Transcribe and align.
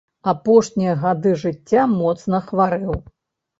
Апошнія 0.31 0.95
гады 1.03 1.35
жыцця 1.43 1.85
моцна 1.93 2.43
хварэў. 2.51 2.93